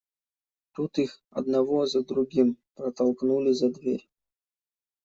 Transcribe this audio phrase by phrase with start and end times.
[0.71, 4.09] Тут их одного за другим протолкнули за дверь.